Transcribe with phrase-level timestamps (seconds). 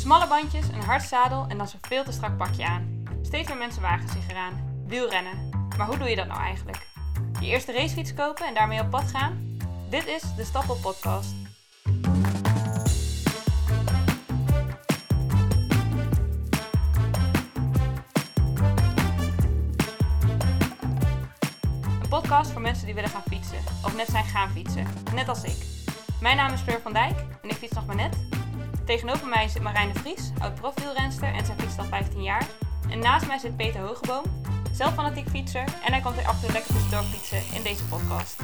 [0.00, 3.04] Smalle bandjes, een hard zadel en dan zo'n veel te strak pakje aan.
[3.22, 4.84] Steeds meer mensen wagen zich eraan.
[4.86, 5.68] Wielrennen.
[5.76, 6.86] Maar hoe doe je dat nou eigenlijk?
[7.40, 9.58] Je eerste racefiets kopen en daarmee op pad gaan?
[9.90, 11.34] Dit is de Stappel Podcast.
[22.02, 25.42] Een podcast voor mensen die willen gaan fietsen of net zijn gaan fietsen, net als
[25.42, 25.66] ik.
[26.20, 28.39] Mijn naam is Fleur van Dijk en ik fiets nog maar net.
[28.90, 32.46] Tegenover mij zit Marijn de Vries, oud profielrenster en zij fietst al 15 jaar.
[32.88, 34.24] En naast mij zit Peter Hogeboom,
[34.72, 38.40] zelf fanatiek fietser en hij komt er toe lekker tussendoor fietsen in deze podcast.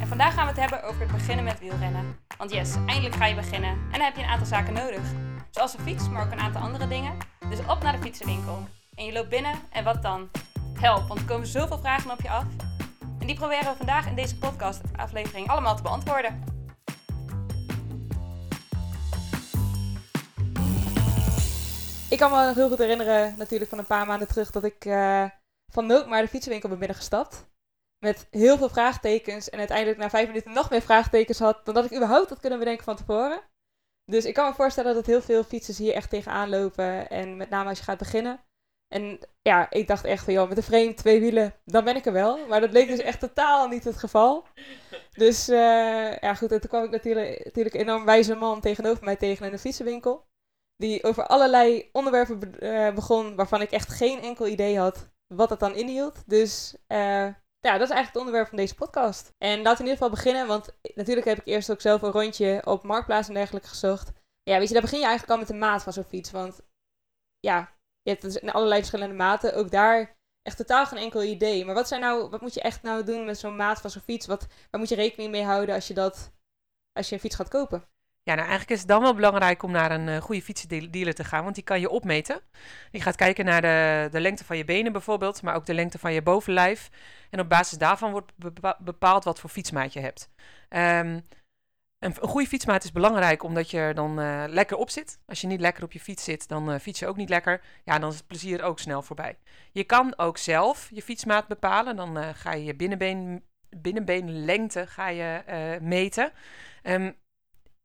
[0.00, 2.18] En vandaag gaan we het hebben over het beginnen met wielrennen.
[2.38, 5.02] Want yes, eindelijk ga je beginnen en dan heb je een aantal zaken nodig.
[5.50, 7.16] Zoals een fiets, maar ook een aantal andere dingen.
[7.48, 8.68] Dus op naar de fietsenwinkel.
[8.94, 10.28] En je loopt binnen en wat dan?
[10.78, 12.46] Help, want er komen zoveel vragen op je af.
[13.18, 16.53] En die proberen we vandaag in deze podcast aflevering allemaal te beantwoorden.
[22.14, 25.24] Ik kan me heel goed herinneren, natuurlijk van een paar maanden terug, dat ik eh,
[25.72, 27.46] van nood maar de fietsenwinkel ben binnengestapt.
[28.04, 31.84] Met heel veel vraagtekens en uiteindelijk na vijf minuten nog meer vraagtekens had dan dat
[31.84, 33.40] ik überhaupt had kunnen bedenken van tevoren.
[34.04, 37.50] Dus ik kan me voorstellen dat heel veel fietsers hier echt tegenaan lopen en met
[37.50, 38.40] name als je gaat beginnen.
[38.88, 42.06] En ja, ik dacht echt van, joh, met een frame, twee wielen, dan ben ik
[42.06, 42.46] er wel.
[42.46, 44.46] Maar dat bleek dus echt totaal niet het geval.
[45.12, 49.04] Dus uh, ja, goed, en toen kwam ik natuurlijk, natuurlijk een enorm wijze man tegenover
[49.04, 50.24] mij tegen in een fietsenwinkel.
[50.76, 55.48] Die over allerlei onderwerpen be uh, begon waarvan ik echt geen enkel idee had wat
[55.48, 56.22] dat dan inhield.
[56.26, 59.32] Dus uh, ja, dat is eigenlijk het onderwerp van deze podcast.
[59.38, 62.10] En laten we in ieder geval beginnen, want natuurlijk heb ik eerst ook zelf een
[62.10, 64.12] rondje op Marktplaats en dergelijke gezocht.
[64.42, 66.30] Ja, weet je, daar begin je eigenlijk al met de maat van zo'n fiets.
[66.30, 66.60] Want
[67.40, 67.58] ja,
[68.02, 69.54] je hebt dus in allerlei verschillende maten.
[69.54, 71.64] Ook daar echt totaal geen enkel idee.
[71.64, 74.02] Maar wat, zijn nou, wat moet je echt nou doen met zo'n maat van zo'n
[74.02, 74.26] fiets?
[74.26, 76.32] Wat, waar moet je rekening mee houden als je, dat,
[76.92, 77.88] als je een fiets gaat kopen?
[78.24, 81.24] Ja, nou eigenlijk is het dan wel belangrijk om naar een uh, goede fietsendealer te
[81.24, 82.40] gaan, want die kan je opmeten.
[82.90, 85.98] Je gaat kijken naar de, de lengte van je benen bijvoorbeeld, maar ook de lengte
[85.98, 86.90] van je bovenlijf.
[87.30, 88.32] En op basis daarvan wordt
[88.78, 90.28] bepaald wat voor fietsmaat je hebt.
[90.68, 91.24] Um,
[91.98, 95.18] een, goede fietsmaat is belangrijk omdat je er dan uh, lekker op zit.
[95.26, 97.60] Als je niet lekker op je fiets zit, dan uh, fiets je ook niet lekker.
[97.84, 99.38] Ja, dan is het plezier ook snel voorbij.
[99.72, 101.96] Je kan ook zelf je fietsmaat bepalen.
[101.96, 103.44] Dan ga je je binnenbeen,
[103.76, 105.42] binnenbeenlengte ga je,
[105.80, 106.32] meten.
[106.82, 107.14] Um,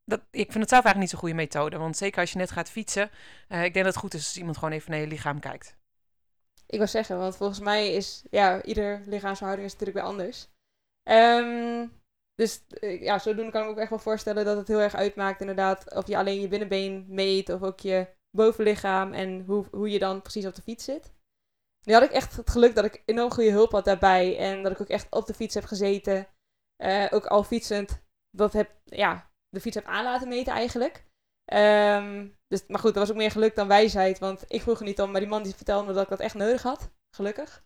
[0.09, 1.77] dat, ik vind het zelf eigenlijk niet zo'n goede methode.
[1.77, 3.09] Want zeker als je net gaat fietsen,
[3.47, 5.77] ik denk dat het goed is als iemand gewoon even naar je lichaam kijkt.
[6.65, 10.47] Ik wil zeggen, want volgens mij is ja, ieder lichaamshouding is natuurlijk weer anders.
[11.09, 12.01] Um,
[12.35, 15.95] dus ja, zodoende kan ik ook echt wel voorstellen dat het heel erg uitmaakt inderdaad
[15.95, 20.21] of je alleen je binnenbeen meet of ook je bovenlichaam en hoe, hoe je dan
[20.21, 21.13] precies op de fiets zit.
[21.85, 24.71] Nu had ik echt het geluk dat ik enorm goede hulp had daarbij en dat
[24.71, 26.27] ik ook echt op de fiets heb gezeten.
[26.83, 31.07] Uh, ook al fietsend, dat heb, ja, de fiets heb aan laten meten eigenlijk.
[31.53, 34.85] Um, dus, maar goed, dat was ook meer geluk dan wijsheid, want ik vroeg er
[34.85, 37.63] niet om, maar die man die vertelde me dat ik dat echt nodig had, gelukkig.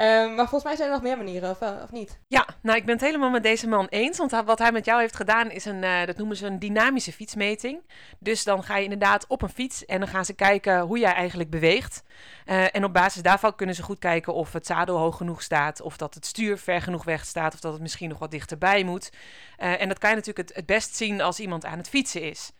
[0.00, 2.20] Um, maar volgens mij zijn er nog meer manieren, of, niet?
[2.28, 4.18] Ja, nou ik ben het helemaal met deze man eens.
[4.18, 7.12] Want wat hij met jou heeft gedaan is een, uh, dat noemen ze een dynamische
[7.12, 7.90] fietsmeting.
[8.18, 11.12] Dus dan ga je inderdaad op een fiets en dan gaan ze kijken hoe jij
[11.12, 12.02] eigenlijk beweegt.
[12.46, 15.80] Uh, en op basis daarvan kunnen ze goed kijken of het zadel hoog genoeg staat,
[15.80, 18.84] of dat het stuur ver genoeg weg staat, of dat het misschien nog wat dichterbij
[18.84, 19.10] moet.
[19.58, 22.52] Uh, en dat kan je natuurlijk het best zien als iemand aan het fietsen is.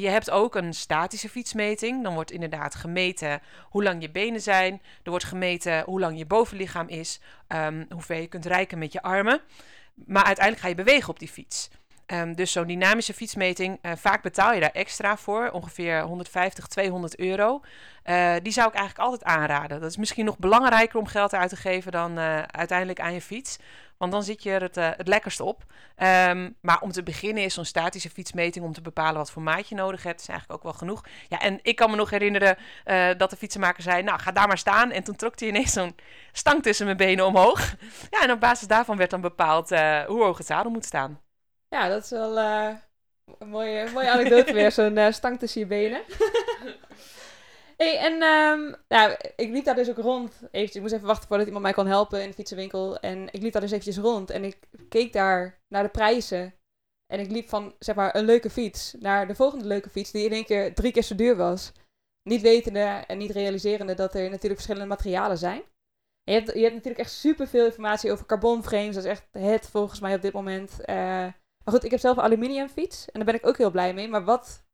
[0.00, 2.02] Je hebt ook een statische fietsmeting.
[2.02, 4.82] Dan wordt inderdaad gemeten hoe lang je benen zijn.
[5.02, 8.92] Er wordt gemeten hoe lang je bovenlichaam is, um, hoe ver je kunt reiken met
[8.92, 9.40] je armen.
[9.94, 11.70] Maar uiteindelijk ga je bewegen op die fiets.
[12.06, 17.18] Um, dus zo'n dynamische fietsmeting, uh, vaak betaal je daar extra voor, ongeveer 150, 200
[17.18, 17.60] euro.
[18.04, 19.80] Uh, die zou ik eigenlijk altijd aanraden.
[19.80, 23.20] Dat is misschien nog belangrijker om geld uit te geven dan uh, uiteindelijk aan je
[23.20, 23.58] fiets.
[23.96, 25.64] Want dan zit je er het, het lekkerst op.
[26.28, 29.68] Um, maar om te beginnen is zo'n statische fietsmeting om te bepalen wat voor maat
[29.68, 31.04] je nodig hebt, is eigenlijk ook wel genoeg.
[31.28, 32.56] Ja, en ik kan me nog herinneren
[33.16, 34.90] dat de fietsenmaker zei, nou ga daar maar staan.
[34.90, 35.96] En toen trok hij ineens zo'n
[36.32, 37.74] stang tussen mijn benen omhoog.
[38.10, 39.68] Ja, en op basis daarvan werd dan bepaald
[40.06, 41.23] hoe hoog het zadel moet staan.
[41.74, 42.70] Ja, dat is wel uh,
[43.38, 44.72] een mooie, mooie anekdote weer.
[44.78, 46.02] Zo'n uh, stang tussen je benen.
[47.76, 50.32] hey, en um, ja, ik liep daar dus ook rond.
[50.42, 52.98] Eventjes, ik moest even wachten voordat iemand mij kon helpen in de fietsenwinkel.
[52.98, 54.30] En ik liep daar dus eventjes rond.
[54.30, 54.58] En ik
[54.88, 56.54] keek daar naar de prijzen.
[57.06, 60.10] En ik liep van, zeg maar, een leuke fiets naar de volgende leuke fiets.
[60.10, 61.72] Die in één keer drie keer zo duur was.
[62.22, 65.62] Niet wetende en niet realiserende dat er natuurlijk verschillende materialen zijn.
[66.24, 68.94] En je, hebt, je hebt natuurlijk echt superveel informatie over carbonframes.
[68.94, 70.78] Dat is echt het volgens mij op dit moment.
[70.86, 71.26] Uh,
[71.64, 73.94] maar goed, ik heb zelf een aluminium fiets en daar ben ik ook heel blij
[73.94, 74.08] mee.
[74.08, 74.64] Maar wat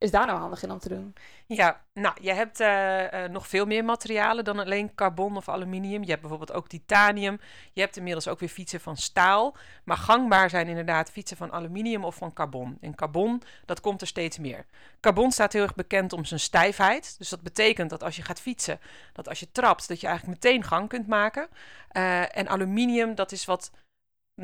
[0.00, 1.14] is daar nou handig in om te doen?
[1.46, 6.02] Ja, nou, je hebt uh, nog veel meer materialen dan alleen carbon of aluminium.
[6.02, 7.40] Je hebt bijvoorbeeld ook titanium.
[7.72, 9.56] Je hebt inmiddels ook weer fietsen van staal.
[9.84, 12.78] Maar gangbaar zijn inderdaad fietsen van aluminium of van carbon.
[12.80, 14.66] En carbon, dat komt er steeds meer.
[15.00, 17.14] Carbon staat heel erg bekend om zijn stijfheid.
[17.18, 18.80] Dus dat betekent dat als je gaat fietsen,
[19.12, 21.48] dat als je trapt, dat je eigenlijk meteen gang kunt maken.
[21.92, 23.70] Uh, en aluminium, dat is wat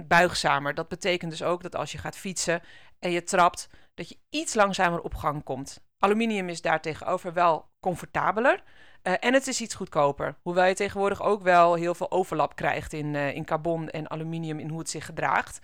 [0.05, 0.75] buigzamer.
[0.75, 2.63] Dat betekent dus ook dat als je gaat fietsen
[2.99, 5.85] en je trapt, dat je iets langzamer op gang komt.
[5.99, 8.63] Aluminium is daartegenover wel comfortabeler.
[9.03, 10.37] Uh, en het is iets goedkoper.
[10.43, 14.59] Hoewel je tegenwoordig ook wel heel veel overlap krijgt in, uh, in carbon en aluminium
[14.59, 15.59] in hoe het zich gedraagt.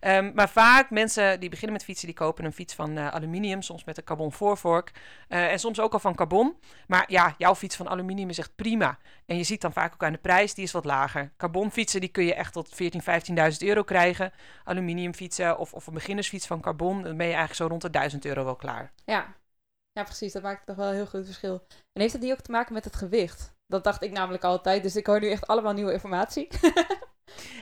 [0.00, 3.62] Um, maar vaak mensen die beginnen met fietsen, die kopen een fiets van uh, aluminium,
[3.62, 4.90] soms met een carbon voorvork
[5.28, 6.56] uh, en soms ook al van carbon.
[6.86, 8.98] Maar ja, jouw fiets van aluminium is echt prima.
[9.26, 11.32] En je ziet dan vaak ook aan de prijs, die is wat lager.
[11.36, 12.88] Carbonfietsen die kun je echt tot 14.000,
[13.52, 14.32] 15.000 euro krijgen.
[14.64, 18.24] Aluminiumfietsen of, of een beginnersfiets van carbon, dan ben je eigenlijk zo rond de 1000
[18.24, 18.92] euro wel klaar.
[19.04, 19.34] Ja.
[19.92, 20.32] ja, precies.
[20.32, 21.66] Dat maakt toch wel een heel groot verschil.
[21.68, 23.54] En heeft het niet ook te maken met het gewicht?
[23.66, 26.48] Dat dacht ik namelijk altijd, dus ik hoor nu echt allemaal nieuwe informatie.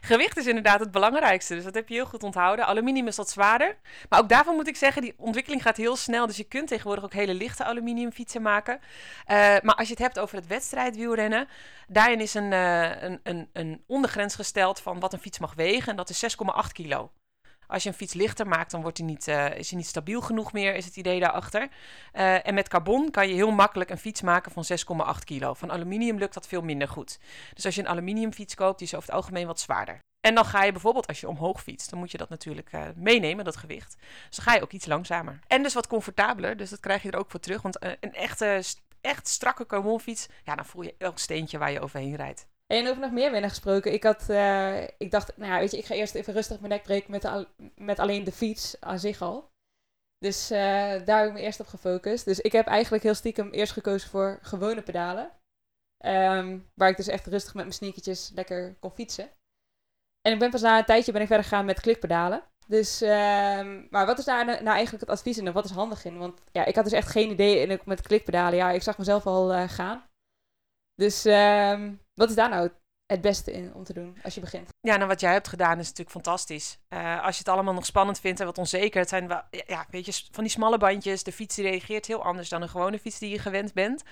[0.04, 2.66] Gewicht is inderdaad het belangrijkste, dus dat heb je heel goed onthouden.
[2.66, 3.76] Aluminium is wat zwaarder.
[4.08, 6.26] Maar ook daarvan moet ik zeggen, die ontwikkeling gaat heel snel.
[6.26, 8.74] Dus je kunt tegenwoordig ook hele lichte aluminiumfietsen maken.
[8.74, 11.48] Uh, maar als je het hebt over het wedstrijdwielrennen,
[11.88, 15.90] daarin is een, uh, een, een, een ondergrens gesteld van wat een fiets mag wegen.
[15.90, 17.10] En dat is 6,8 kilo.
[17.74, 20.20] Als je een fiets lichter maakt, dan wordt hij niet, uh, is hij niet stabiel
[20.20, 21.68] genoeg meer, is het idee daarachter.
[22.12, 24.64] Uh, en met carbon kan je heel makkelijk een fiets maken van
[25.16, 25.54] 6,8 kilo.
[25.54, 27.18] Van aluminium lukt dat veel minder goed.
[27.54, 29.98] Dus als je een aluminiumfiets koopt, die is over het algemeen wat zwaarder.
[30.20, 32.82] En dan ga je bijvoorbeeld, als je omhoog fietst, dan moet je dat natuurlijk uh,
[32.94, 33.96] meenemen, dat gewicht.
[34.28, 35.38] Dus dan ga je ook iets langzamer.
[35.46, 37.62] En dus wat comfortabeler, dus dat krijg je er ook voor terug.
[37.62, 38.62] Want een echte,
[39.00, 42.46] echt strakke carbonfiets, ja, dan voel je elk steentje waar je overheen rijdt.
[42.66, 43.92] En over nog meer winnen gesproken.
[43.92, 46.72] Ik, had, uh, ik dacht, nou ja, weet je, ik ga eerst even rustig mijn
[46.72, 47.46] nek breken met,
[47.76, 49.52] met alleen de fiets aan zich al.
[50.18, 50.58] Dus uh,
[51.04, 52.24] daar heb ik me eerst op gefocust.
[52.24, 55.30] Dus ik heb eigenlijk heel stiekem eerst gekozen voor gewone pedalen.
[56.04, 59.30] Um, waar ik dus echt rustig met mijn sneakertjes lekker kon fietsen.
[60.20, 62.42] En ik ben pas na een tijdje ben ik verder gegaan met klikpedalen.
[62.66, 66.04] Dus, um, maar wat is daar nou eigenlijk het advies in en wat is handig
[66.04, 66.18] in?
[66.18, 68.56] Want ja, ik had dus echt geen idee in, met klikpedalen.
[68.56, 70.06] Ja, ik zag mezelf al uh, gaan.
[70.94, 72.70] Dus um, wat is daar nou
[73.06, 74.73] het beste in om te doen als je begint?
[74.84, 76.78] Ja, nou wat jij hebt gedaan is natuurlijk fantastisch.
[76.88, 79.86] Uh, als je het allemaal nog spannend vindt en wat onzeker, het zijn wel, ja,
[79.90, 81.22] weet je, van die smalle bandjes.
[81.22, 84.02] De fiets reageert heel anders dan een gewone fiets die je gewend bent.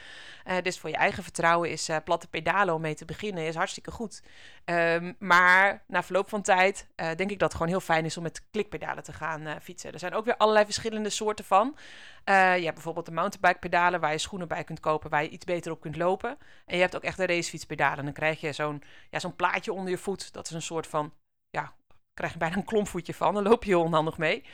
[0.47, 3.55] Uh, dus voor je eigen vertrouwen is uh, platte pedalen om mee te beginnen is
[3.55, 4.23] hartstikke goed.
[4.65, 8.23] Um, maar na verloop van tijd denk ik dat het gewoon heel fijn is om
[8.23, 9.93] met klikpedalen te gaan fietsen.
[9.93, 11.77] Er zijn ook weer allerlei verschillende soorten van.
[12.25, 15.45] je hebt bijvoorbeeld de mountainbike pedalen waar je schoenen bij kunt kopen, waar je iets
[15.45, 16.39] beter op kunt lopen.
[16.67, 18.05] En je hebt ook echt de racefietspedalen.
[18.05, 20.33] Dan krijg je zo'n ja, zo'n plaatje onder je voet.
[20.33, 21.13] Dat is een soort van,
[21.51, 21.75] ja,
[22.15, 23.35] krijg je bijna een klompvoetje van.
[23.35, 24.45] Dan loop je heel onhandig mee.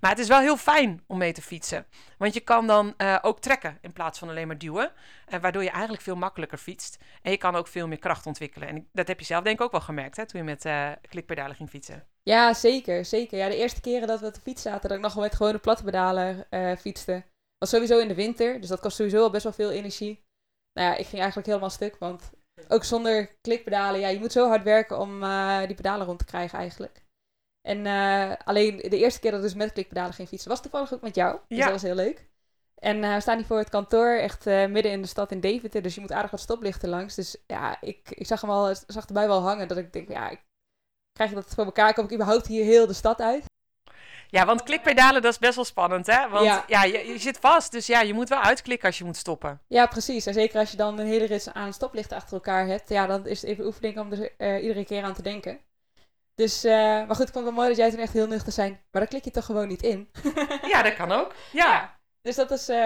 [0.00, 1.86] Maar het is wel heel fijn om mee te fietsen.
[2.18, 4.92] Want je kan dan uh, ook trekken in plaats van alleen maar duwen.
[5.28, 6.98] Uh, waardoor je eigenlijk veel makkelijker fietst.
[7.22, 8.68] En je kan ook veel meer kracht ontwikkelen.
[8.68, 10.90] En dat heb je zelf denk ik ook wel gemerkt, hè, toen je met uh,
[11.08, 12.06] klikpedalen ging fietsen.
[12.22, 13.38] Ja, zeker, zeker.
[13.38, 15.34] Ja, de eerste keren dat we op de fiets zaten, dat ik nog wel met
[15.34, 16.46] gewone platte pedalen
[16.78, 17.24] fietste,
[17.58, 18.60] was sowieso in de winter.
[18.60, 20.26] Dus dat kost sowieso al best wel veel energie.
[20.72, 22.32] Nou ja, ik ging eigenlijk helemaal stuk, want
[22.68, 26.24] ook zonder klikpedalen, ja, je moet zo hard werken om uh, die pedalen rond te
[26.24, 27.02] krijgen eigenlijk.
[27.60, 30.94] En uh, alleen de eerste keer dat ik dus met klikpedalen ging fietsen, was toevallig
[30.94, 31.38] ook met jou.
[31.48, 31.64] Dus ja.
[31.64, 32.26] dat was heel leuk.
[32.74, 35.82] En uh, we staan hier voor het kantoor, echt midden in de stad in Deventer.
[35.82, 37.14] Dus je moet aardig wat stoplichten langs.
[37.14, 39.68] Dus ja, ik, ik zag hem al, zag erbij wel hangen.
[39.68, 40.40] Dat ik denk, ja, ik,
[41.12, 41.94] krijg je dat voor elkaar?
[41.94, 43.44] Kom ik überhaupt hier heel de stad uit?
[44.30, 46.28] Ja, want klikpedalen, dat is best wel spannend, hè?
[46.28, 49.04] Want ja, ja je, je, zit vast, dus ja, je moet wel uitklikken als je
[49.04, 49.60] moet stoppen.
[49.68, 50.26] Ja, precies.
[50.26, 53.26] En zeker als je dan een hele rits aan stoplichten achter elkaar hebt, ja, dan
[53.26, 55.58] is het even oefening om er uh, iedere keer aan te denken.
[56.34, 58.52] Dus, uh, maar goed, ik vond het wel mooi dat jij toen echt heel nuchter
[58.52, 58.70] zijn.
[58.70, 60.10] Maar dan klik je toch gewoon niet in.
[60.72, 61.34] ja, dat kan ook.
[61.52, 61.64] Ja.
[61.64, 62.76] ja dus dat is, uh,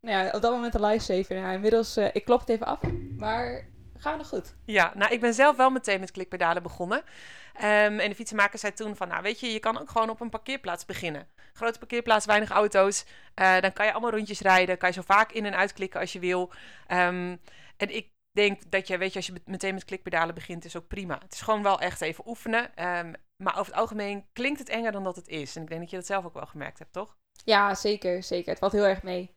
[0.00, 1.52] nou ja, op dat moment een lifesaver.
[1.52, 2.80] Inmiddels, ik klop het even af,
[3.16, 4.54] maar gaan we nog goed.
[4.64, 6.98] Ja, nou, ik ben zelf wel meteen met klikpedalen begonnen.
[6.98, 10.20] Um, en de fietsenmaker zei toen van, nou weet je, je kan ook gewoon op
[10.20, 11.28] een parkeerplaats beginnen.
[11.52, 13.04] Grote parkeerplaats, weinig auto's.
[13.40, 14.78] Uh, dan kan je allemaal rondjes rijden.
[14.78, 16.52] Kan je zo vaak in en uitklikken als je wil.
[16.88, 17.40] Um,
[17.76, 20.88] en ik denk dat je, weet je, als je meteen met klikpedalen begint, is ook
[20.88, 21.18] prima.
[21.22, 22.62] Het is gewoon wel echt even oefenen.
[22.62, 25.56] Um, maar over het algemeen klinkt het enger dan dat het is.
[25.56, 27.16] En ik denk dat je dat zelf ook wel gemerkt hebt, toch?
[27.44, 28.50] Ja, zeker, zeker.
[28.50, 29.34] Het valt heel erg mee.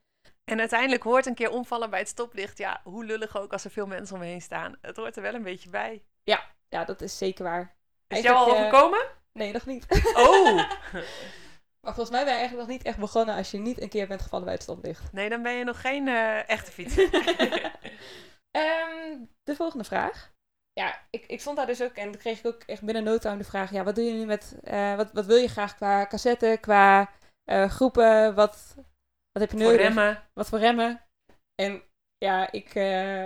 [0.49, 2.57] En uiteindelijk hoort een keer omvallen bij het stoplicht.
[2.57, 4.77] Ja, hoe lullig ook als er veel mensen omheen staan.
[4.81, 6.03] Het hoort er wel een beetje bij.
[6.23, 7.75] Ja, ja dat is zeker waar.
[8.07, 9.07] Is jou al overkomen?
[9.33, 9.85] Nee, nog niet.
[10.13, 10.55] Oh!
[11.81, 14.07] maar volgens mij ben je eigenlijk nog niet echt begonnen als je niet een keer
[14.07, 15.13] bent gevallen bij het stoplicht.
[15.13, 17.03] Nee, dan ben je nog geen uh, echte fietser.
[19.11, 20.31] um, de volgende vraag.
[20.73, 23.17] Ja, ik, ik stond daar dus ook en toen kreeg ik ook echt binnen no
[23.17, 24.55] time de vraag: ja, wat doe je nu met.
[24.63, 27.09] Uh, wat, wat wil je graag qua cassette, qua
[27.45, 28.35] uh, groepen?
[28.35, 28.75] Wat,
[29.39, 30.29] Wat heb je Voor remmen.
[30.33, 31.01] Wat voor remmen?
[31.55, 31.81] En
[32.17, 33.25] ja, ik, eh,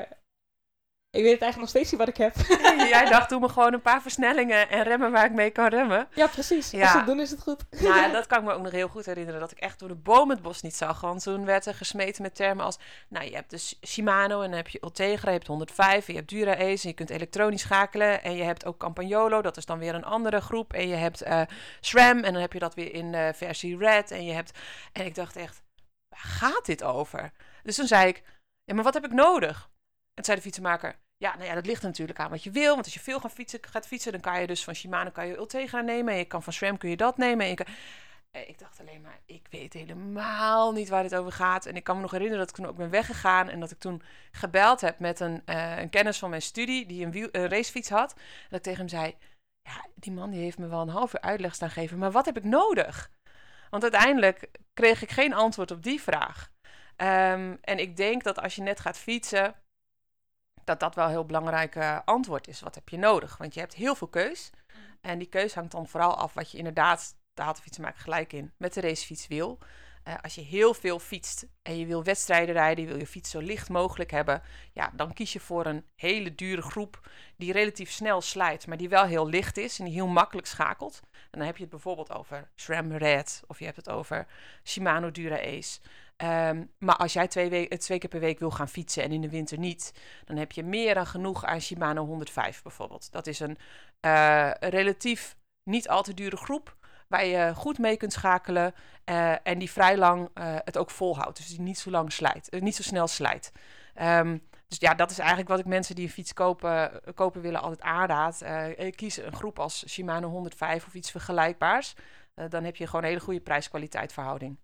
[1.15, 2.36] ik weet het eigenlijk nog steeds niet wat ik heb.
[2.93, 6.08] Jij dacht, doe me gewoon een paar versnellingen en remmen waar ik mee kan remmen.
[6.15, 6.72] ja, precies.
[6.72, 6.82] Ja.
[6.82, 7.65] Als ze het doen, is het goed.
[7.70, 9.39] Nou, ja, dat kan ik me ook nog heel goed herinneren.
[9.39, 11.01] Dat ik echt door de boom het bos niet zag.
[11.01, 12.79] Want toen werd er gesmeten met termen als...
[13.08, 16.08] Nou, je hebt dus Shimano en dan heb je Ultegra, je hebt 105.
[16.08, 18.24] En je hebt Dura Ace en je kunt elektronisch schakelen.
[18.24, 20.74] En je hebt ook Campagnolo, dat is dan weer een andere groep.
[20.74, 21.41] En je hebt eh
[21.79, 24.12] SRAM en dan heb je dat weer in eh, versie Red.
[24.12, 24.51] En je hebt...
[24.93, 25.62] En ik dacht echt,
[26.13, 27.32] waar gaat dit over?
[27.63, 28.24] Dus toen zei ik,
[28.63, 29.70] ja, maar wat heb ik nodig?
[30.13, 31.01] En zei de fietsenmaker...
[31.17, 32.74] Ja, nou ja, dat ligt natuurlijk aan wat je wil.
[32.74, 35.27] Want als je veel gaat fietsen, gaat fietsen dan kan je dus van Shimano kan
[35.27, 36.13] je Ultegra nemen.
[36.13, 37.46] En je kan van SRAM kun je dat nemen.
[37.46, 37.65] En.
[38.32, 41.65] Eh, Ik dacht alleen maar, ik weet helemaal niet waar dit over gaat.
[41.65, 43.50] En ik kan me nog herinneren dat ik toen ook ben weggegaan.
[43.50, 44.01] En dat ik toen
[44.32, 46.86] gebeld heb met een, eh, een kennis van mijn studie.
[46.86, 48.13] Die een, wiel, een racefiets had.
[48.13, 49.15] En dat ik tegen hem zei,
[49.62, 51.98] ja, die man die heeft me wel een half uur uitleg staan geven.
[51.98, 53.12] Maar wat heb ik nodig?
[53.74, 56.51] Want uiteindelijk kreeg ik geen antwoord op die vraag.
[56.96, 59.56] Ehm, en ik denk dat als je net gaat fietsen,
[60.63, 62.62] dat dat wel een heel belangrijk eh, antwoord is.
[62.62, 63.38] Wat heb je nodig?
[63.38, 64.50] Want je hebt heel veel keus.
[65.01, 68.34] En die keus hangt dan vooral af wat je inderdaad, daar had de fietsenmaker gelijk
[68.34, 69.60] in, met de racefiets wil.
[70.03, 73.30] Eh, als je heel veel fietst en je wil wedstrijden rijden, je wil je fiets
[73.30, 74.42] zo licht mogelijk hebben,
[74.74, 78.89] ja, dan kies je voor een hele dure groep die relatief snel slijt, maar die
[78.89, 81.01] wel heel licht is en die heel makkelijk schakelt.
[81.33, 84.27] En dan heb je het bijvoorbeeld over SRAM Red of je hebt het over
[84.63, 85.79] Shimano Dura Ace.
[86.17, 89.21] Ehm, maar als jij twee, we- twee keer per week wil gaan fietsen en in
[89.21, 89.93] de winter niet,
[90.25, 93.11] dan heb je meer dan genoeg aan Shimano 105 bijvoorbeeld.
[93.11, 93.57] Dat is een
[93.99, 96.75] eh, relatief niet al te dure groep
[97.07, 98.73] waar je goed mee kunt schakelen
[99.03, 101.37] eh, en die vrij lang eh, het ook volhoudt.
[101.37, 103.51] Dus die niet zo lang slijt, niet zo snel slijt.
[103.93, 104.37] Ehm,
[104.80, 107.82] dus ja, dat is eigenlijk wat ik mensen die een fiets kopen, kopen willen altijd
[107.82, 108.42] aanraad.
[108.42, 111.94] Eh, eh, kies een groep als Shimano 105 of iets vergelijkbaars.
[112.34, 114.58] Eh, dan heb je gewoon een hele goede prijs-kwaliteit verhouding.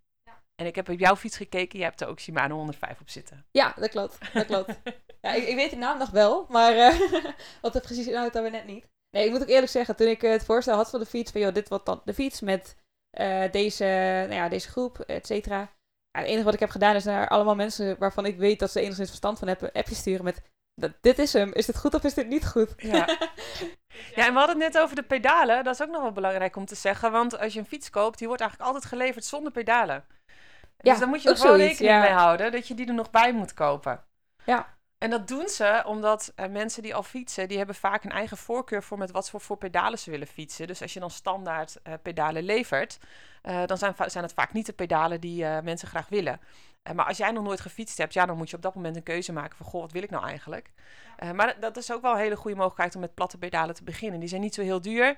[0.60, 3.46] En ik heb op jouw fiets gekeken, je hebt er ook Shimano 105 op zitten.
[3.51, 4.34] Ja, dat klopt.
[4.34, 4.80] Dat klopt.
[5.22, 7.00] ja, ik, ik weet de naam nog wel, maar eh,
[7.62, 8.88] wat het precies inhoudt, dat we net niet.
[9.10, 11.32] Nee, ik moet ook eerlijk zeggen, toen ik eh, het voorstel had voor de fiets,
[11.32, 12.75] van joh, dit wordt dan de fiets met
[13.10, 13.86] eh, deze,
[14.28, 15.70] nou ja, deze groep, et cetera.
[16.19, 18.79] Het enige wat ik heb gedaan is naar allemaal mensen waarvan ik weet dat ze
[18.79, 20.41] enigszins verstand van hebben, appjes sturen met,
[20.75, 22.73] dat, dit is hem, is dit goed of is dit niet goed?
[22.77, 23.07] Ja.
[24.15, 25.63] Ja, en we hadden het net over de pedalen.
[25.63, 27.11] Dat is ook nog wel belangrijk om te zeggen.
[27.11, 30.05] Want als je een fiets koopt, die wordt eigenlijk altijd geleverd zonder pedalen.
[30.77, 31.99] Ja, dus daar moet je er gewoon rekening ja.
[31.99, 34.03] mee houden dat je die er nog bij moet kopen.
[34.45, 34.77] Ja.
[35.00, 38.38] En dat doen ze omdat eh, mensen die al fietsen, die hebben vaak een eigen
[38.38, 40.68] voorkeur voor met wat voor, voor pedalen ze willen fietsen.
[40.68, 42.98] Dus als je dan standaard eh, pedalen levert,
[43.41, 46.39] eh, dan zijn, zijn het vaak niet de pedalen die mensen graag willen.
[46.96, 49.03] Maar als jij nog nooit gefietst hebt, ja, dan moet je op dat moment een
[49.03, 50.72] keuze maken van, goh, wat wil ik nou eigenlijk?
[51.34, 54.20] Maar dat is ook wel een hele goede mogelijkheid om met platte pedalen te beginnen.
[54.20, 55.18] Die zijn niet zo heel duur.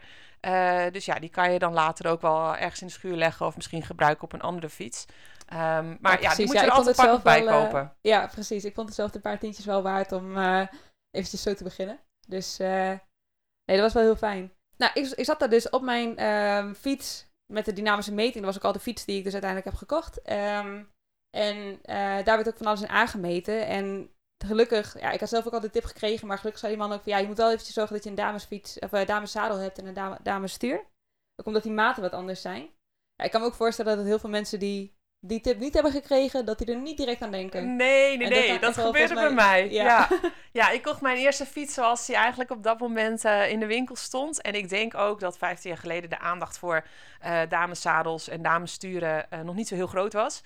[0.92, 3.56] Dus ja, die kan je dan later ook wel ergens in de schuur leggen of
[3.56, 5.06] misschien gebruiken op een andere fiets.
[5.52, 6.36] Ehm, maar ja, precies.
[6.36, 7.96] die moet je er altijd zelf bij wel, eh, kopen.
[8.02, 8.66] Ja, precies.
[8.66, 10.68] Ik vond het zelf een paar tientjes wel waard om eh
[11.12, 12.00] eventjes zo te beginnen.
[12.28, 12.90] Dus eh,
[13.66, 14.54] nee, dat was wel heel fijn.
[14.78, 18.36] Nou, ik, ik zat daar dus op mijn ehm, fiets met de dynamische meting.
[18.36, 20.22] Dat was ook al de fiets die ik dus uiteindelijk heb gekocht.
[20.22, 20.84] Ehm,
[21.38, 21.80] en
[22.24, 23.68] daar werd ook van alles in aangemeten.
[23.68, 24.12] En
[24.46, 26.92] gelukkig, ja, ik had zelf ook al de tip gekregen, maar gelukkig zei die man
[26.92, 29.58] ook van ja, je moet wel eventjes zorgen dat je een damesfiets of een dameszadel
[29.58, 30.78] hebt en een dame, damesstuur.
[31.36, 32.70] Ook omdat die maten wat anders zijn.
[33.16, 35.92] Ja, ik kan me ook voorstellen dat heel veel mensen die die tip niet hebben
[35.92, 37.76] gekregen, dat die er niet direct aan denken.
[37.76, 38.60] Nee, nee, dat nee.
[38.60, 39.34] Dat, wel gebeurde bij mij.
[39.34, 39.84] mij- Ja.
[39.84, 40.08] ja.
[40.52, 40.70] Ja.
[40.70, 43.96] ik kocht mijn eerste fiets zoals die eigenlijk op dat moment eh, in de winkel
[43.96, 44.42] stond.
[44.42, 46.86] En ik denk ook dat 15 jaar geleden de aandacht voor
[47.20, 50.42] eh dameszadels en damessturen eh, nog niet zo heel groot was.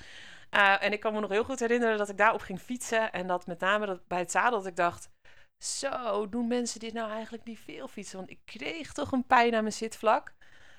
[0.79, 3.11] En ik kan me nog heel goed herinneren dat ik daarop ging fietsen.
[3.11, 5.09] En dat met name dat, bij het zadel dat ik dacht...
[5.57, 8.17] Zo, doen mensen dit nou eigenlijk niet veel fietsen?
[8.17, 10.33] Want ik kreeg toch een pijn aan mijn zitvlak.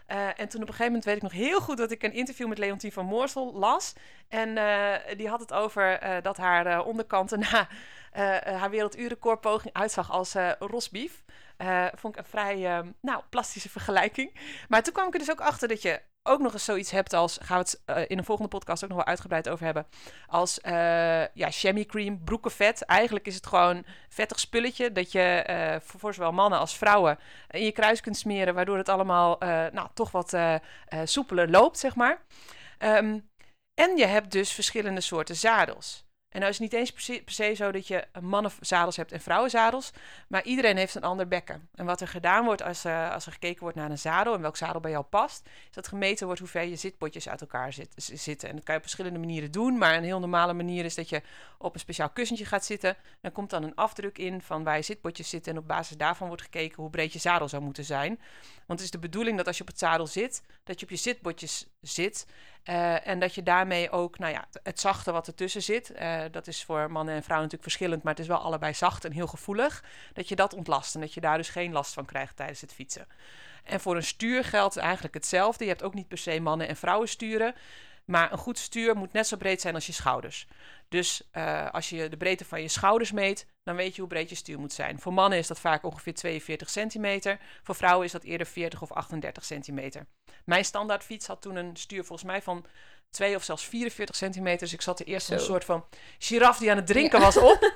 [0.07, 2.13] Eh, en toen op een gegeven moment weet ik nog heel goed dat ik een
[2.13, 3.93] interview met Leontien van Moorsel las.
[4.29, 7.69] En eh, die had het over eh, dat haar onderkanten na
[8.43, 11.25] haar werelduurrecordpoging uitzag als rosbief.
[11.95, 14.35] Vond ik een vrij eh, nou, plastische vergelijking.
[14.69, 17.13] Maar toen kwam ik er dus ook achter dat je ook nog eens zoiets hebt
[17.13, 19.87] als, gaan we het eh, in een volgende podcast ook nog wel uitgebreid over hebben,
[20.27, 20.75] als eh
[21.35, 22.83] ja, chamois cream, broekenvet.
[22.83, 27.19] Eigenlijk is het gewoon vettig spulletje dat je eh, voor, zowel mannen als vrouwen
[27.51, 29.39] in je kruis kunt smeren, waardoor het allemaal
[29.73, 30.37] nou, toch wat
[31.05, 32.23] soepeler loopt, zeg maar.
[32.79, 33.19] Ehm,
[33.75, 36.06] en je hebt dus verschillende soorten zadels.
[36.37, 39.91] En nou is het niet eens per se, zo dat je mannenzadels hebt en vrouwenzadels,
[40.29, 41.69] maar iedereen heeft een ander bekken.
[41.75, 44.41] En wat er gedaan wordt als, eh, als er gekeken wordt naar een zadel en
[44.41, 47.73] welk zadel bij jou past, is dat gemeten wordt hoe ver je zitpotjes uit elkaar
[47.97, 48.49] zitten.
[48.49, 51.09] En dat kan je op verschillende manieren doen, maar een heel normale manier is dat
[51.09, 51.23] je
[51.59, 52.97] op een speciaal kussentje gaat zitten.
[53.21, 56.27] Dan komt dan een afdruk in van waar je zitpotjes zitten en op basis daarvan
[56.27, 58.21] wordt gekeken hoe breed je zadel zou moeten zijn.
[58.67, 60.91] Want het is de bedoeling dat als je op het zadel zit, dat je op
[60.91, 62.27] je zitbotjes zit.
[62.63, 66.47] Eh, en dat je daarmee ook, nou ja, het zachte wat ertussen zit, uh, dat
[66.47, 69.27] is voor mannen en vrouwen natuurlijk verschillend, maar het is wel allebei zacht en heel
[69.27, 72.61] gevoelig, dat je dat ontlast en dat je daar dus geen last van krijgt tijdens
[72.61, 73.07] het fietsen.
[73.65, 75.65] En voor een stuur geldt eigenlijk hetzelfde.
[75.65, 77.55] Je hebt ook niet per se mannen en vrouwen sturen.
[78.05, 80.47] Maar een goed stuur moet net zo breed zijn als je schouders.
[80.89, 84.29] Dus uh, als je de breedte van je schouders meet, dan weet je hoe breed
[84.29, 85.01] je stuur moet zijn.
[85.01, 87.39] Voor mannen is dat vaak ongeveer 42 centimeter.
[87.63, 90.07] Voor vrouwen is dat eerder 40 of 38 centimeter.
[90.45, 92.65] Mijn standaardfiets had toen een stuur volgens mij van
[93.11, 94.59] 2 of zelfs 44 centimeter.
[94.59, 95.85] Dus ik zat er eerst een soort van
[96.19, 97.73] giraf die aan het drinken was op.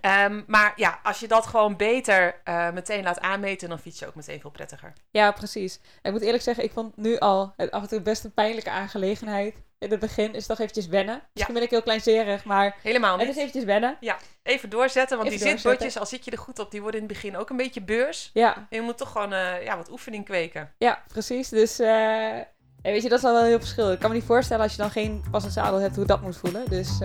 [0.00, 4.06] Um, maar ja, als je dat gewoon beter uh, meteen laat aanmeten, dan fiets je
[4.06, 4.92] ook meteen veel prettiger.
[5.10, 5.80] Ja, precies.
[6.02, 8.70] ik moet eerlijk zeggen, ik vond nu al het af en toe best een pijnlijke
[8.70, 9.54] aangelegenheid.
[9.78, 11.14] In het begin is het toch eventjes wennen.
[11.14, 11.60] Misschien ja.
[11.60, 13.26] ben ik heel kleinzerig, maar Helemaal niet.
[13.26, 13.96] het is eventjes wennen.
[14.00, 17.00] Ja, even doorzetten, want even die zitbotjes, al zit je er goed op, die worden
[17.00, 18.30] in het begin ook een beetje beurs.
[18.32, 18.54] Ja.
[18.56, 20.74] En je moet toch gewoon uh, ja, wat oefening kweken.
[20.78, 21.48] Ja, precies.
[21.48, 22.38] Dus uh,
[22.82, 23.92] weet je, dat is al wel heel verschil.
[23.92, 26.22] Ik kan me niet voorstellen als je dan geen pas een zadel hebt, hoe dat
[26.22, 26.70] moet voelen.
[26.70, 26.98] Dus...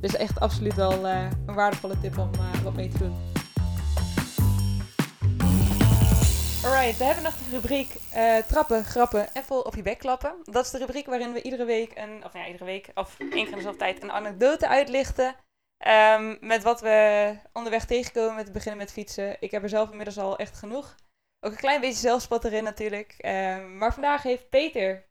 [0.00, 2.30] Dus echt absoluut wel een waardevolle tip om
[2.62, 3.16] wat mee te doen.
[6.64, 10.34] Alright, we hebben nog de rubriek uh, trappen, grappen en vol op je bek klappen.
[10.44, 13.30] Dat is de rubriek waarin we iedere week, een, of ja, iedere week, of één
[13.30, 15.34] keer in de zoveel tijd, een anekdote uitlichten.
[15.88, 19.36] Um, met wat we onderweg tegenkomen met te beginnen met fietsen.
[19.40, 20.94] Ik heb er zelf inmiddels al echt genoeg.
[21.40, 23.14] Ook een klein beetje zelfspot erin natuurlijk.
[23.18, 25.06] Um, maar vandaag heeft Peter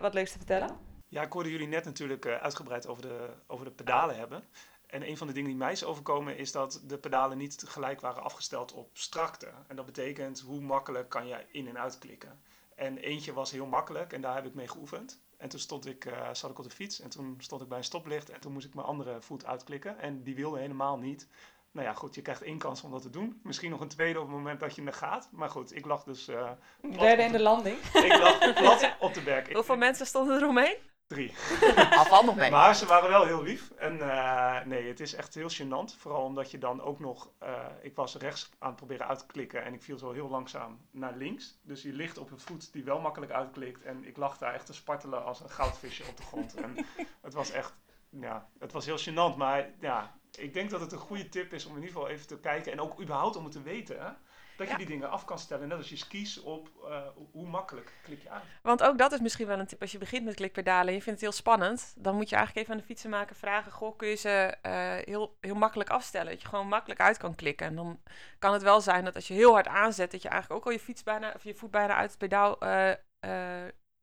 [0.00, 0.76] wat leuks te vertellen.
[1.08, 4.44] Ja, ik hoorde jullie net natuurlijk uh, uitgebreid over de, over de pedalen hebben.
[4.86, 8.00] En een van de dingen die mij is overkomen is dat de pedalen niet gelijk
[8.00, 9.48] waren afgesteld op strakte.
[9.68, 12.40] En dat betekent hoe makkelijk kan je in- en uitklikken.
[12.74, 15.20] En eentje was heel makkelijk en daar heb ik mee geoefend.
[15.38, 17.78] En toen stond ik, uh, zat ik op de fiets en toen stond ik bij
[17.78, 19.98] een stoplicht en toen moest ik mijn andere voet uitklikken.
[19.98, 21.28] En die wilde helemaal niet.
[21.70, 23.40] Nou ja, goed, je krijgt één kans om dat te doen.
[23.42, 25.28] Misschien nog een tweede op het moment dat je er gaat.
[25.32, 26.28] Maar goed, ik lag dus...
[26.28, 27.78] Uh, Derde in de landing.
[27.78, 29.52] Ik lag plat op de berg.
[29.52, 30.76] Hoeveel mensen stonden er omheen?
[31.08, 31.34] Drie.
[32.00, 32.50] Afval nog mee.
[32.50, 33.70] Maar ze waren wel heel lief.
[33.70, 35.96] En uh, nee, het is echt heel gênant.
[35.98, 37.30] Vooral omdat je dan ook nog...
[37.42, 40.28] Uh, ik was rechts aan het proberen uit te klikken en ik viel zo heel
[40.28, 41.58] langzaam naar links.
[41.62, 43.82] Dus je ligt op een voet die wel makkelijk uitklikt.
[43.82, 46.54] En ik lag daar echt te spartelen als een goudvisje op de grond.
[46.54, 46.86] En
[47.26, 47.74] het was echt...
[48.10, 49.36] Ja, het was heel gênant.
[49.36, 52.26] Maar ja, ik denk dat het een goede tip is om in ieder geval even
[52.26, 52.72] te kijken.
[52.72, 54.00] En ook überhaupt om het te weten.
[54.00, 54.10] Hè?
[54.58, 54.78] Dat je ja.
[54.78, 55.68] die dingen af kan stellen.
[55.68, 58.42] Net als je skis op uh, hoe makkelijk klik je aan.
[58.62, 59.80] Want ook dat is misschien wel een tip.
[59.80, 61.94] Als je begint met klikpedalen en je vindt het heel spannend.
[61.96, 63.72] Dan moet je eigenlijk even aan de fietsenmaker vragen.
[63.72, 64.72] Goh, kun je ze uh,
[65.14, 66.32] heel, heel makkelijk afstellen?
[66.32, 67.66] Dat je gewoon makkelijk uit kan klikken.
[67.66, 68.00] En dan
[68.38, 70.10] kan het wel zijn dat als je heel hard aanzet.
[70.10, 72.64] Dat je eigenlijk ook al je, fiets bijna, of je voet bijna uit het pedaal
[72.64, 72.92] uh,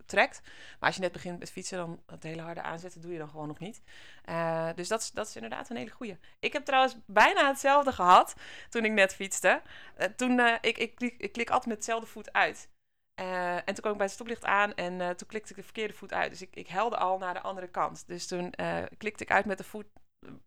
[0.05, 0.41] trekt.
[0.43, 3.29] Maar als je net begint met fietsen, dan het hele harde aanzetten doe je dan
[3.29, 3.81] gewoon nog niet.
[4.29, 6.17] Uh, dus dat is, dat is inderdaad een hele goeie.
[6.39, 8.35] Ik heb trouwens bijna hetzelfde gehad
[8.69, 9.61] toen ik net fietste.
[9.97, 12.69] Uh, toen, uh, ik, ik, klik, ik klik altijd met dezelfde voet uit.
[13.15, 16.13] en toen kwam ik bij het stoplicht aan en toen klikte ik de verkeerde voet
[16.13, 16.29] uit.
[16.29, 18.07] Dus ik, ik helde al naar de andere kant.
[18.07, 18.53] Dus toen
[18.97, 19.85] klikte ik uit met de voet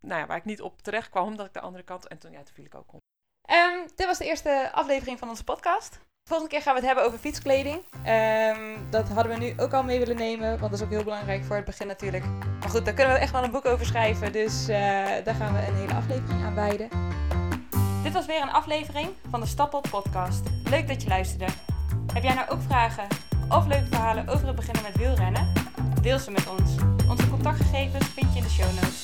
[0.00, 2.08] nou ja, waar ik niet op terecht kwam, omdat ik de andere kant...
[2.08, 3.00] En toen, ja, toen viel ik ook om.
[3.50, 6.00] Um, dit was de eerste aflevering van onze podcast.
[6.28, 7.76] Volgende keer gaan we het hebben over fietskleding.
[7.76, 11.04] Um, dat hadden we nu ook al mee willen nemen, want dat is ook heel
[11.04, 12.24] belangrijk voor het begin natuurlijk.
[12.60, 14.76] Maar goed, daar kunnen we echt wel een boek over schrijven, dus uh,
[15.24, 16.88] daar gaan we een hele aflevering aan wijden.
[18.02, 20.40] Dit was weer een aflevering van de Stappel podcast.
[20.70, 21.52] Leuk dat je luisterde.
[22.12, 23.06] Heb jij nou ook vragen
[23.48, 25.52] of leuke verhalen over het beginnen met wielrennen?
[26.02, 26.70] Deel ze met ons.
[27.08, 29.02] Onze contactgegevens vind je in de show notes.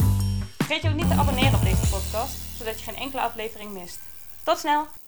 [0.56, 3.98] Vergeet je ook niet te abonneren op deze podcast, zodat je geen enkele aflevering mist.
[4.42, 5.02] Tot snel!